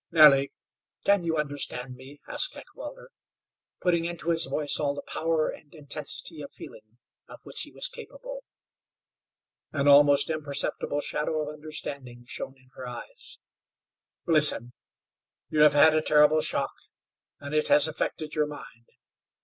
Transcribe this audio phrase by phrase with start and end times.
[0.09, 0.51] "Nellie,
[1.05, 3.09] can you understand me?" asked Heckewelder,
[3.81, 6.97] putting into his voice all the power and intensity of feeling
[7.29, 8.43] of which he was capable.
[9.71, 13.37] An almost imperceptible shadow of understanding shone in her eyes.
[14.25, 14.73] "Listen.
[15.49, 16.73] You have had a terrible shock,
[17.39, 18.89] and it has affected your mind.